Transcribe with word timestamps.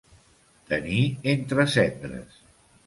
Tenir 0.71 1.03
entre 1.35 1.69
cendres. 1.79 2.43